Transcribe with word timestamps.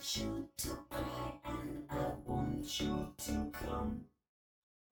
want 0.00 0.16
you 0.16 0.48
to 0.56 0.68
cry 0.88 1.32
and 1.44 1.84
I 1.90 2.06
want 2.24 2.80
you 2.80 3.06
to 3.18 3.52
come 3.52 4.00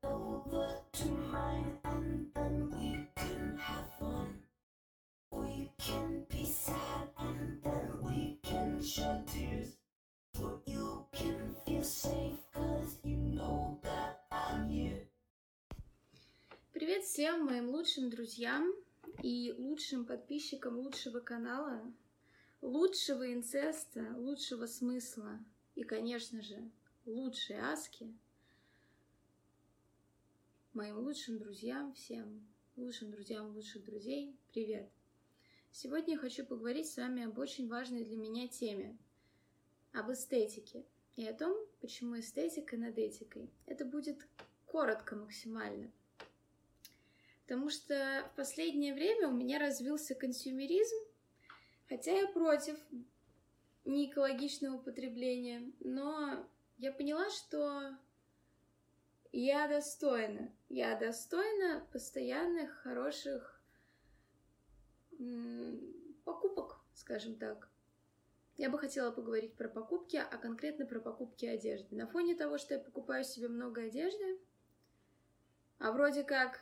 over 0.05 0.69
to 0.93 1.09
mine 1.33 1.79
and 1.85 2.27
then 2.35 2.71
we 2.71 3.07
can 3.17 3.59
have 3.59 3.89
fun. 3.99 4.35
We 5.31 5.73
can 5.79 6.27
be 6.29 6.45
sad 6.45 7.09
and 7.19 7.59
then 7.65 7.89
we 8.03 8.39
can 8.43 8.83
shed 8.83 9.27
tears. 9.29 9.77
But 10.35 10.61
you 10.67 11.07
can 11.13 11.57
feel 11.65 11.83
safe 11.83 12.41
cause 12.53 12.99
you 13.03 13.17
know 13.17 13.79
that 13.85 14.27
I'm 14.31 14.69
here. 14.69 15.09
Привет 16.75 17.05
всем 17.05 17.47
моим 17.47 17.71
лучшим 17.71 18.11
друзьям 18.11 18.71
и 19.23 19.55
лучшим 19.57 20.05
подписчикам 20.05 20.77
лучшего 20.77 21.21
канала, 21.21 21.81
лучшего 22.61 23.33
инцеста, 23.33 24.15
лучшего 24.17 24.67
смысла 24.67 25.39
и, 25.75 25.85
конечно 25.85 26.43
же, 26.43 26.71
лучшей 27.07 27.59
аски. 27.61 28.13
Моим 30.73 30.99
лучшим 30.99 31.39
друзьям, 31.39 31.93
всем 31.95 32.47
лучшим 32.77 33.11
друзьям 33.11 33.55
лучших 33.55 33.85
друзей, 33.85 34.37
привет! 34.53 34.89
Сегодня 35.73 36.15
я 36.15 36.21
хочу 36.21 36.45
поговорить 36.45 36.89
с 36.89 36.97
вами 36.97 37.25
об 37.25 37.39
очень 37.39 37.69
важной 37.69 38.05
для 38.05 38.17
меня 38.17 38.49
теме, 38.49 38.97
об 39.93 40.11
эстетике 40.11 40.85
и 41.17 41.27
о 41.27 41.35
том, 41.35 41.57
почему 41.81 42.19
эстетика 42.19 42.77
над 42.77 42.99
этикой. 42.99 43.51
Это 43.67 43.85
будет 43.85 44.27
коротко 44.67 45.17
максимально, 45.17 45.91
потому 47.43 47.71
что 47.71 48.29
в 48.33 48.37
последнее 48.37 48.95
время 48.95 49.29
у 49.29 49.33
меня 49.33 49.59
развился 49.59 50.15
консюмеризм, 50.15 50.97
хотя 51.89 52.13
я 52.13 52.29
против 52.29 52.77
неэкологичного 53.85 54.79
потребления, 54.79 55.73
но 55.81 56.47
я 56.77 56.93
поняла, 56.93 57.31
что 57.31 57.97
я 59.33 59.69
достойна, 59.69 60.53
я 60.69 60.99
достойна 60.99 61.87
постоянных 61.93 62.71
хороших 62.83 63.61
покупок, 66.25 66.81
скажем 66.95 67.37
так. 67.37 67.69
Я 68.57 68.71
бы 68.71 68.79
хотела 68.79 69.13
поговорить 69.13 69.55
про 69.55 69.69
покупки, 69.69 70.17
а 70.17 70.37
конкретно 70.37 70.85
про 70.85 71.01
покупки 71.01 71.47
одежды. 71.47 71.95
На 71.95 72.09
фоне 72.09 72.35
того, 72.35 72.59
что 72.59 72.75
я 72.75 72.81
покупаю 72.81 73.25
себе 73.25 73.49
много 73.49 73.83
одежды, 73.83 74.41
а 75.79 75.93
вроде 75.93 76.25
как 76.25 76.61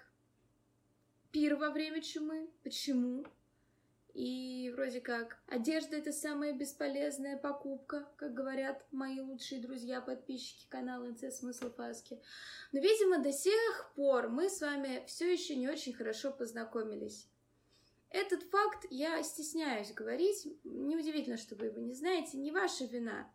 пир 1.33 1.57
во 1.57 1.71
время 1.71 2.03
чумы. 2.03 2.51
Почему? 2.63 3.25
И 4.17 4.71
вроде 4.75 5.03
как 5.03 5.37
одежда 5.47 5.99
это 5.99 6.11
самая 6.11 6.55
бесполезная 6.55 7.37
покупка, 7.37 8.09
как 8.17 8.33
говорят 8.33 8.83
мои 8.91 9.21
лучшие 9.21 9.61
друзья, 9.61 10.01
подписчики 10.01 10.67
канала 10.71 11.05
НЦ 11.05 11.37
Смысл 11.37 11.69
Паски. 11.69 12.19
Но, 12.73 12.81
видимо, 12.81 13.23
до 13.23 13.31
сих 13.31 13.93
пор 13.95 14.31
мы 14.31 14.49
с 14.49 14.63
вами 14.63 15.05
все 15.07 15.31
еще 15.31 15.55
не 15.55 15.69
очень 15.69 15.93
хорошо 15.93 16.33
познакомились. 16.33 17.29
Этот 18.09 18.43
факт 18.45 18.87
я 18.89 19.23
стесняюсь 19.23 19.93
говорить. 19.93 20.49
Неудивительно, 20.65 21.37
что 21.37 21.55
вы 21.55 21.67
его 21.67 21.83
не 21.83 21.93
знаете. 21.93 22.39
Не 22.39 22.53
ваша 22.53 22.87
вина. 22.87 23.31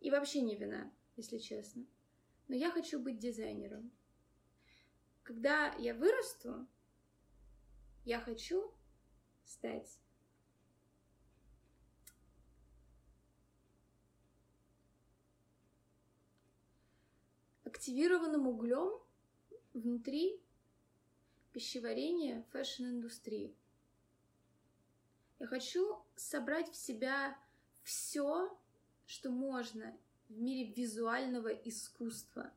И 0.00 0.10
вообще 0.10 0.40
не 0.40 0.56
вина, 0.56 0.90
если 1.16 1.36
честно. 1.36 1.84
Но 2.48 2.54
я 2.54 2.70
хочу 2.70 2.98
быть 2.98 3.18
дизайнером. 3.18 3.92
Когда 5.22 5.74
я 5.74 5.92
вырасту, 5.92 6.66
я 8.06 8.20
хочу 8.20 8.72
стать 9.44 9.98
активированным 17.84 18.46
углем 18.46 18.98
внутри 19.74 20.40
пищеварения 21.52 22.42
fashion-индустрии. 22.50 23.54
Я 25.38 25.46
хочу 25.46 26.02
собрать 26.16 26.70
в 26.70 26.76
себя 26.76 27.36
все, 27.82 28.56
что 29.04 29.30
можно 29.30 29.94
в 30.28 30.38
мире 30.40 30.72
визуального 30.72 31.48
искусства. 31.48 32.52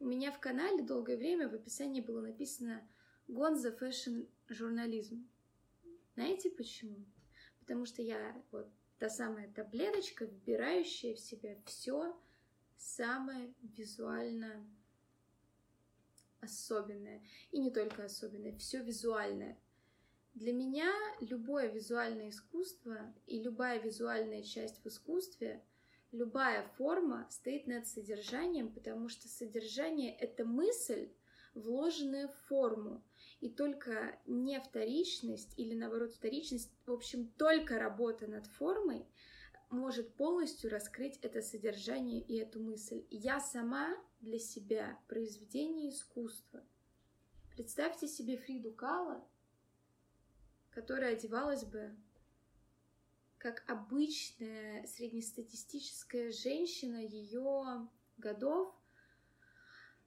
У 0.00 0.06
меня 0.06 0.32
в 0.32 0.40
канале 0.40 0.82
долгое 0.82 1.16
время 1.16 1.48
в 1.48 1.54
описании 1.54 2.00
было 2.00 2.20
написано 2.20 2.86
«Gonzo 3.28 3.70
fashion 3.70 4.22
journalism». 4.48 5.28
Знаете 6.18 6.50
почему? 6.50 7.06
Потому 7.60 7.86
что 7.86 8.02
я 8.02 8.42
вот 8.50 8.68
та 8.98 9.08
самая 9.08 9.52
таблеточка, 9.52 10.26
вбирающая 10.26 11.14
в 11.14 11.20
себя 11.20 11.56
все 11.64 12.12
самое 12.76 13.54
визуально 13.62 14.68
особенное. 16.40 17.22
И 17.52 17.60
не 17.60 17.70
только 17.70 18.02
особенное, 18.02 18.56
все 18.56 18.82
визуальное. 18.82 19.60
Для 20.34 20.52
меня 20.52 20.92
любое 21.20 21.68
визуальное 21.68 22.30
искусство 22.30 23.14
и 23.28 23.40
любая 23.40 23.80
визуальная 23.80 24.42
часть 24.42 24.82
в 24.82 24.88
искусстве, 24.88 25.62
любая 26.10 26.66
форма 26.76 27.28
стоит 27.30 27.68
над 27.68 27.86
содержанием, 27.86 28.72
потому 28.72 29.08
что 29.08 29.28
содержание— 29.28 30.16
это 30.18 30.44
мысль, 30.44 31.12
вложенная 31.58 32.28
в 32.28 32.34
форму. 32.46 33.02
И 33.40 33.48
только 33.48 34.18
не 34.26 34.60
вторичность 34.60 35.54
или, 35.56 35.74
наоборот, 35.74 36.12
вторичность, 36.12 36.72
в 36.86 36.92
общем, 36.92 37.28
только 37.36 37.78
работа 37.78 38.26
над 38.26 38.46
формой 38.46 39.06
может 39.70 40.14
полностью 40.14 40.70
раскрыть 40.70 41.18
это 41.18 41.42
содержание 41.42 42.20
и 42.20 42.36
эту 42.36 42.60
мысль. 42.60 43.04
Я 43.10 43.40
сама 43.40 43.94
для 44.20 44.38
себя 44.38 44.98
произведение 45.08 45.90
искусства. 45.90 46.64
Представьте 47.50 48.08
себе 48.08 48.36
Фриду 48.36 48.72
Кала, 48.72 49.26
которая 50.70 51.12
одевалась 51.12 51.64
бы 51.64 51.94
как 53.38 53.62
обычная 53.68 54.84
среднестатистическая 54.86 56.32
женщина 56.32 57.04
ее 57.04 57.88
годов 58.16 58.74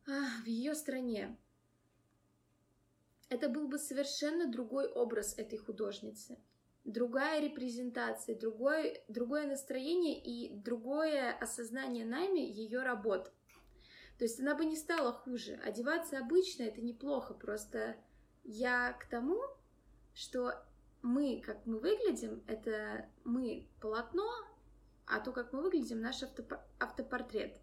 в 0.06 0.46
ее 0.46 0.76
стране. 0.76 1.38
Это 3.30 3.48
был 3.48 3.68
бы 3.68 3.80
совершенно 3.80 4.52
другой 4.52 4.88
образ 4.88 5.38
этой 5.38 5.58
художницы, 5.58 6.38
другая 6.84 7.42
репрезентация, 7.42 8.38
другое, 8.38 9.02
другое 9.08 9.48
настроение 9.48 10.22
и 10.22 10.54
другое 10.54 11.32
осознание 11.32 12.06
нами 12.06 12.40
ее 12.40 12.82
работ. 12.82 13.32
То 14.18 14.26
есть 14.26 14.40
она 14.40 14.54
бы 14.54 14.66
не 14.66 14.76
стала 14.76 15.14
хуже. 15.14 15.60
Одеваться 15.66 16.18
обычно 16.20 16.64
это 16.64 16.82
неплохо, 16.82 17.34
просто 17.34 17.96
я 18.44 18.94
к 18.94 19.06
тому, 19.06 19.42
что 20.14 20.64
мы, 21.02 21.42
как 21.42 21.66
мы 21.66 21.80
выглядим, 21.80 22.44
это 22.48 23.10
мы 23.24 23.68
полотно, 23.80 24.30
а 25.06 25.20
то, 25.20 25.32
как 25.32 25.54
мы 25.54 25.62
выглядим, 25.62 26.02
наш 26.02 26.22
автопор- 26.22 26.64
автопортрет. 26.80 27.60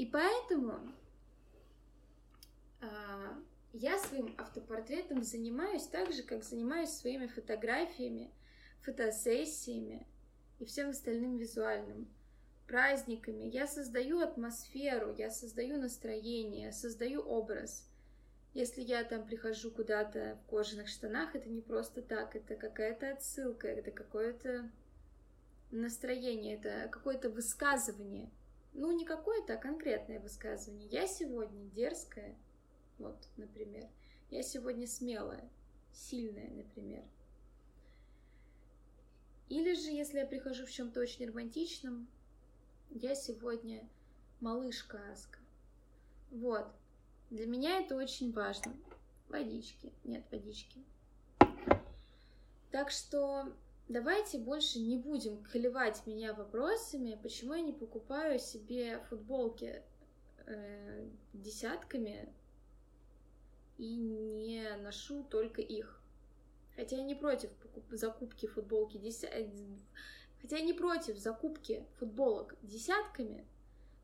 И 0.00 0.06
поэтому 0.06 0.80
э, 2.80 2.86
я 3.74 3.98
своим 3.98 4.34
автопортретом 4.38 5.22
занимаюсь 5.22 5.86
так 5.88 6.10
же, 6.10 6.22
как 6.22 6.42
занимаюсь 6.42 6.88
своими 6.88 7.26
фотографиями, 7.26 8.30
фотосессиями 8.80 10.06
и 10.58 10.64
всем 10.64 10.88
остальным 10.88 11.36
визуальным 11.36 12.08
праздниками. 12.66 13.42
Я 13.42 13.66
создаю 13.66 14.20
атмосферу, 14.20 15.14
я 15.18 15.30
создаю 15.30 15.78
настроение, 15.78 16.68
я 16.68 16.72
создаю 16.72 17.20
образ. 17.20 17.86
Если 18.54 18.80
я 18.80 19.04
там 19.04 19.26
прихожу 19.26 19.70
куда-то 19.70 20.38
в 20.42 20.48
кожаных 20.48 20.88
штанах, 20.88 21.36
это 21.36 21.50
не 21.50 21.60
просто 21.60 22.00
так, 22.00 22.34
это 22.34 22.56
какая-то 22.56 23.10
отсылка, 23.10 23.68
это 23.68 23.90
какое-то 23.90 24.70
настроение, 25.70 26.56
это 26.56 26.88
какое-то 26.88 27.28
высказывание. 27.28 28.30
Ну, 28.72 28.92
не 28.92 29.04
какое-то, 29.04 29.54
а 29.54 29.56
конкретное 29.56 30.20
высказывание. 30.20 30.88
Я 30.88 31.06
сегодня 31.06 31.64
дерзкая, 31.70 32.36
вот, 32.98 33.16
например. 33.36 33.88
Я 34.30 34.42
сегодня 34.42 34.86
смелая, 34.86 35.48
сильная, 35.92 36.50
например. 36.50 37.04
Или 39.48 39.74
же, 39.74 39.90
если 39.90 40.18
я 40.18 40.26
прихожу 40.26 40.64
в 40.64 40.70
чем-то 40.70 41.00
очень 41.00 41.26
романтичном, 41.26 42.06
я 42.90 43.16
сегодня 43.16 43.88
малышка 44.40 45.00
Аска. 45.10 45.40
Вот. 46.30 46.66
Для 47.30 47.46
меня 47.46 47.80
это 47.80 47.96
очень 47.96 48.32
важно. 48.32 48.76
Водички. 49.28 49.92
Нет, 50.04 50.24
водички. 50.30 50.84
Так 52.70 52.90
что 52.90 53.52
давайте 53.90 54.38
больше 54.38 54.78
не 54.78 54.96
будем 54.96 55.42
клевать 55.42 56.06
меня 56.06 56.32
вопросами, 56.32 57.18
почему 57.22 57.54
я 57.54 57.60
не 57.60 57.72
покупаю 57.72 58.38
себе 58.38 59.00
футболки 59.08 59.82
э, 60.46 61.08
десятками 61.32 62.32
и 63.78 63.96
не 63.96 64.76
ношу 64.76 65.24
только 65.24 65.60
их. 65.60 66.00
Хотя 66.76 66.96
я 66.96 67.02
не 67.02 67.16
против 67.16 67.50
закупки 67.90 68.46
футболки 68.46 68.96
деся... 68.96 69.28
Хотя 70.40 70.56
я 70.56 70.64
не 70.64 70.72
против 70.72 71.18
закупки 71.18 71.84
футболок 71.98 72.54
десятками. 72.62 73.44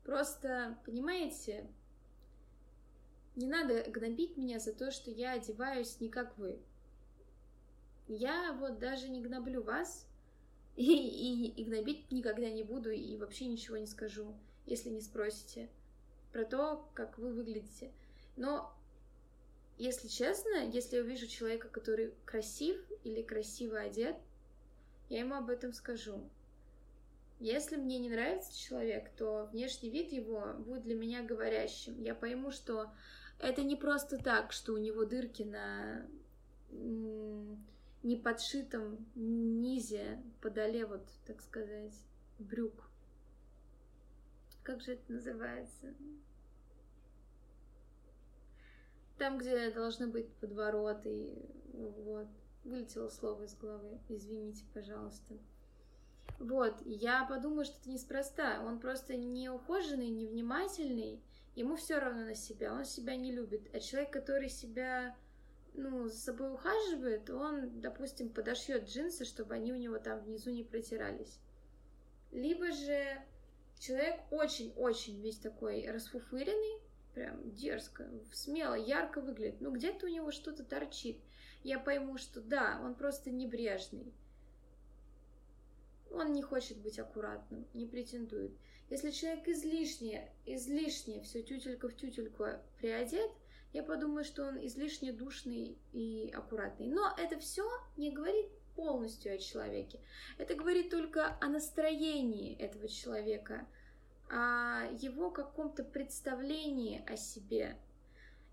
Просто, 0.03 0.77
понимаете, 0.85 1.65
не 3.35 3.47
надо 3.47 3.89
гнобить 3.89 4.35
меня 4.35 4.59
за 4.59 4.73
то, 4.73 4.91
что 4.91 5.09
я 5.11 5.31
одеваюсь 5.33 5.99
не 6.01 6.09
как 6.09 6.37
вы. 6.37 6.59
Я 8.07 8.53
вот 8.53 8.79
даже 8.79 9.09
не 9.09 9.21
гноблю 9.21 9.63
вас, 9.63 10.07
и, 10.75 10.83
и, 10.85 11.47
и 11.49 11.63
гнобить 11.63 12.11
никогда 12.11 12.49
не 12.49 12.63
буду, 12.63 12.91
и 12.91 13.17
вообще 13.17 13.45
ничего 13.45 13.77
не 13.77 13.87
скажу, 13.87 14.33
если 14.65 14.89
не 14.89 15.01
спросите 15.01 15.69
про 16.31 16.45
то, 16.45 16.89
как 16.93 17.17
вы 17.17 17.33
выглядите. 17.33 17.91
Но, 18.35 18.71
если 19.77 20.07
честно, 20.07 20.69
если 20.69 20.97
я 20.97 21.01
увижу 21.01 21.27
человека, 21.27 21.67
который 21.67 22.13
красив 22.25 22.79
или 23.03 23.21
красиво 23.21 23.79
одет, 23.79 24.15
я 25.09 25.19
ему 25.19 25.35
об 25.35 25.49
этом 25.49 25.73
скажу. 25.73 26.29
Если 27.39 27.75
мне 27.75 27.99
не 27.99 28.09
нравится 28.09 28.57
человек, 28.57 29.09
то 29.15 29.47
внешний 29.51 29.89
вид 29.89 30.11
его 30.11 30.53
будет 30.57 30.83
для 30.83 30.95
меня 30.95 31.23
говорящим. 31.23 32.01
Я 32.01 32.15
пойму, 32.15 32.51
что 32.51 32.91
это 33.39 33.63
не 33.63 33.75
просто 33.75 34.17
так, 34.17 34.51
что 34.51 34.73
у 34.73 34.77
него 34.77 35.05
дырки 35.05 35.43
на 35.43 36.07
неподшитом 38.07 39.05
низе, 39.15 40.23
подоле, 40.41 40.85
вот, 40.85 41.05
так 41.25 41.41
сказать, 41.41 41.93
брюк. 42.39 42.89
Как 44.63 44.81
же 44.81 44.93
это 44.93 45.11
называется? 45.11 45.93
Там, 49.17 49.37
где 49.37 49.71
должны 49.71 50.07
быть 50.07 50.31
подвороты, 50.35 51.49
вот. 51.73 52.27
Вылетело 52.63 53.07
слово 53.07 53.43
из 53.43 53.55
головы. 53.55 53.97
Извините, 54.09 54.65
пожалуйста. 54.73 55.35
Вот, 56.37 56.81
я 56.85 57.25
подумаю, 57.25 57.65
что 57.65 57.77
это 57.79 57.89
неспроста. 57.89 58.61
Он 58.61 58.79
просто 58.79 59.15
не 59.15 59.49
ухоженный, 59.49 60.09
не 60.09 60.27
внимательный. 60.27 61.23
Ему 61.55 61.77
все 61.77 61.97
равно 61.97 62.25
на 62.25 62.35
себя, 62.35 62.73
он 62.73 62.83
себя 62.83 63.15
не 63.15 63.31
любит. 63.31 63.73
А 63.73 63.79
человек, 63.79 64.11
который 64.11 64.49
себя 64.49 65.15
ну, 65.73 66.07
за 66.07 66.17
собой 66.17 66.53
ухаживает, 66.53 67.29
он, 67.29 67.81
допустим, 67.81 68.29
подошьет 68.29 68.85
джинсы, 68.85 69.25
чтобы 69.25 69.55
они 69.55 69.71
у 69.71 69.75
него 69.75 69.97
там 69.99 70.19
внизу 70.19 70.51
не 70.51 70.63
протирались. 70.63 71.39
Либо 72.31 72.71
же 72.71 73.21
человек 73.79 74.19
очень-очень 74.31 75.21
весь 75.21 75.37
такой 75.37 75.89
расфуфыренный, 75.89 76.81
прям 77.13 77.51
дерзко, 77.53 78.09
смело, 78.33 78.75
ярко 78.75 79.21
выглядит. 79.21 79.61
Ну, 79.61 79.71
где-то 79.71 80.05
у 80.05 80.09
него 80.09 80.31
что-то 80.31 80.63
торчит. 80.63 81.19
Я 81.63 81.79
пойму, 81.79 82.17
что 82.17 82.41
да, 82.41 82.79
он 82.83 82.95
просто 82.95 83.31
небрежный. 83.31 84.13
Он 86.11 86.31
не 86.31 86.41
хочет 86.41 86.77
быть 86.77 86.99
аккуратным, 86.99 87.67
не 87.73 87.85
претендует. 87.85 88.51
Если 88.89 89.11
человек 89.11 89.47
излишне, 89.47 90.31
излишне 90.45 91.21
все 91.21 91.43
тютелька 91.43 91.89
в 91.89 91.95
тютельку 91.95 92.45
приодет, 92.79 93.31
я 93.73 93.83
подумаю, 93.83 94.23
что 94.23 94.45
он 94.45 94.65
излишне 94.65 95.11
душный 95.11 95.77
и 95.93 96.31
аккуратный. 96.35 96.87
Но 96.87 97.13
это 97.17 97.37
все 97.39 97.67
не 97.97 98.11
говорит 98.11 98.47
полностью 98.75 99.33
о 99.33 99.37
человеке. 99.37 99.99
Это 100.37 100.55
говорит 100.55 100.89
только 100.89 101.37
о 101.41 101.47
настроении 101.47 102.55
этого 102.57 102.87
человека, 102.87 103.67
о 104.29 104.85
его 104.99 105.31
каком-то 105.31 105.83
представлении 105.83 107.03
о 107.07 107.17
себе. 107.17 107.77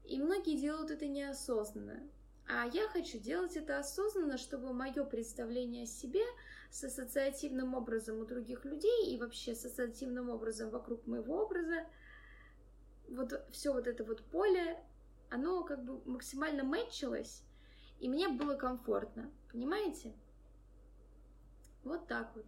И 0.05 0.19
многие 0.19 0.57
делают 0.57 0.91
это 0.91 1.07
неосознанно. 1.07 2.03
А 2.47 2.67
я 2.67 2.89
хочу 2.89 3.19
делать 3.19 3.57
это 3.57 3.79
осознанно, 3.79 4.37
чтобы 4.37 4.75
мое 4.75 5.05
представление 5.05 5.85
о 5.85 5.87
себе 5.87 6.25
с 6.71 6.85
ассоциативным 6.85 7.75
образом 7.75 8.19
у 8.19 8.27
других 8.27 8.65
людей 8.65 9.15
и 9.15 9.19
вообще 9.19 9.55
с 9.55 9.65
ассоциативным 9.65 10.29
образом 10.29 10.71
вокруг 10.71 11.07
моего 11.07 11.43
образа, 11.43 11.87
вот 13.09 13.33
все 13.53 13.73
вот 13.73 13.87
это 13.87 14.05
вот 14.05 14.23
поле 14.25 14.79
оно 15.35 15.65
как 15.65 15.85
бы 15.85 16.01
максимально 16.09 16.63
мэтчилось, 16.63 17.43
и 17.99 18.09
мне 18.09 18.29
было 18.29 18.55
комфортно, 18.55 19.31
понимаете? 19.51 20.15
Вот 21.83 22.07
так 22.07 22.35
вот. 22.37 22.47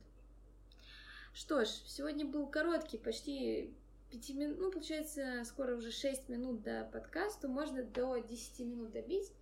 Что 1.34 1.64
ж, 1.64 1.68
сегодня 1.68 2.24
был 2.24 2.46
короткий, 2.46 2.96
почти 2.96 3.74
5 4.10 4.30
минут, 4.30 4.58
ну, 4.58 4.70
получается, 4.70 5.42
скоро 5.44 5.76
уже 5.76 5.90
6 5.90 6.28
минут 6.28 6.62
до 6.62 6.88
подкаста, 6.92 7.48
можно 7.48 7.82
до 7.82 8.18
10 8.18 8.60
минут 8.60 8.92
добить. 8.92 9.32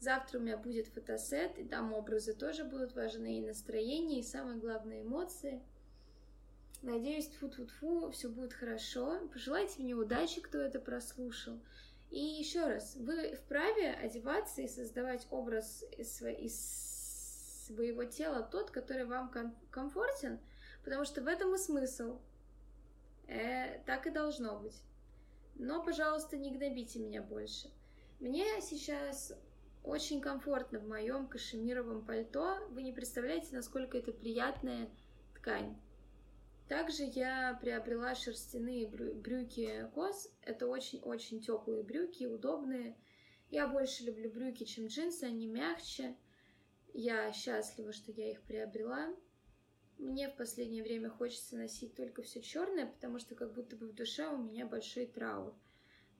Завтра 0.00 0.38
у 0.38 0.42
меня 0.42 0.56
будет 0.56 0.86
фотосет, 0.86 1.58
и 1.58 1.64
там 1.64 1.92
образы 1.92 2.32
тоже 2.32 2.64
будут 2.64 2.94
важны, 2.94 3.38
и 3.38 3.46
настроение, 3.46 4.20
и 4.20 4.24
самое 4.24 4.58
главное, 4.58 5.02
эмоции. 5.02 5.60
Надеюсь, 6.80 7.28
тфу-тфу-тфу, 7.28 8.12
все 8.12 8.28
будет 8.28 8.52
хорошо. 8.52 9.28
Пожелайте 9.32 9.82
мне 9.82 9.94
удачи, 9.94 10.40
кто 10.40 10.58
это 10.58 10.80
прослушал. 10.80 11.58
И 12.10 12.18
еще 12.18 12.66
раз, 12.66 12.96
вы 12.96 13.34
вправе 13.34 13.92
одеваться 13.92 14.62
и 14.62 14.68
создавать 14.68 15.26
образ 15.30 15.84
из, 15.96 16.22
из 16.22 17.66
своего 17.66 18.04
тела 18.04 18.42
тот, 18.42 18.70
который 18.70 19.04
вам 19.04 19.30
ком- 19.30 19.56
комфортен, 19.70 20.40
потому 20.84 21.04
что 21.04 21.22
в 21.22 21.26
этом 21.26 21.54
и 21.54 21.58
смысл. 21.58 22.18
Э, 23.26 23.82
так 23.84 24.06
и 24.06 24.10
должно 24.10 24.58
быть. 24.58 24.82
Но, 25.54 25.82
пожалуйста, 25.82 26.38
не 26.38 26.50
гнобите 26.50 26.98
меня 26.98 27.20
больше. 27.20 27.70
Мне 28.20 28.46
сейчас 28.62 29.34
очень 29.84 30.20
комфортно 30.20 30.78
в 30.78 30.88
моем 30.88 31.26
кашемировом 31.28 32.04
пальто. 32.04 32.58
Вы 32.70 32.82
не 32.82 32.92
представляете, 32.92 33.54
насколько 33.54 33.98
это 33.98 34.12
приятная 34.12 34.88
ткань. 35.34 35.76
Также 36.68 37.04
я 37.04 37.58
приобрела 37.62 38.14
шерстяные 38.14 38.86
брюки 38.86 39.88
Кос. 39.94 40.30
Это 40.42 40.66
очень-очень 40.66 41.40
теплые 41.40 41.82
брюки, 41.82 42.24
удобные. 42.24 42.98
Я 43.50 43.66
больше 43.66 44.04
люблю 44.04 44.30
брюки, 44.30 44.64
чем 44.64 44.86
джинсы, 44.86 45.24
они 45.24 45.46
мягче. 45.46 46.14
Я 46.92 47.32
счастлива, 47.32 47.92
что 47.92 48.12
я 48.12 48.30
их 48.32 48.42
приобрела. 48.42 49.16
Мне 49.96 50.28
в 50.28 50.36
последнее 50.36 50.82
время 50.82 51.08
хочется 51.08 51.56
носить 51.56 51.94
только 51.94 52.22
все 52.22 52.42
черное, 52.42 52.86
потому 52.86 53.18
что 53.18 53.34
как 53.34 53.54
будто 53.54 53.74
бы 53.74 53.88
в 53.88 53.94
душе 53.94 54.28
у 54.28 54.36
меня 54.36 54.66
большой 54.66 55.06
траур. 55.06 55.54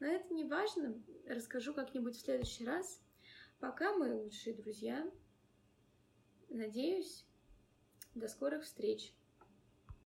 Но 0.00 0.06
это 0.06 0.32
не 0.32 0.44
важно, 0.44 1.02
расскажу 1.26 1.74
как-нибудь 1.74 2.16
в 2.16 2.20
следующий 2.20 2.64
раз. 2.64 3.02
Пока, 3.60 3.96
мои 3.96 4.12
лучшие 4.12 4.56
друзья. 4.56 5.10
Надеюсь, 6.48 7.26
до 8.14 8.28
скорых 8.28 8.64
встреч. 8.64 9.14